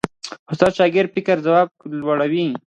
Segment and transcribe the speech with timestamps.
[0.51, 1.69] استاد د شاګرد د فکر ځواک
[1.99, 2.45] لوړوي.